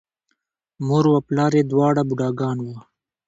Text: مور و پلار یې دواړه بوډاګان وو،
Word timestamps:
مور 0.87 1.05
و 1.13 1.25
پلار 1.27 1.53
یې 1.57 1.63
دواړه 1.71 2.01
بوډاګان 2.07 2.57
وو، 2.61 2.75